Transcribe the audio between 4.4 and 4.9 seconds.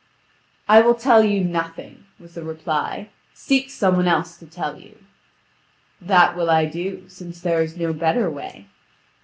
tell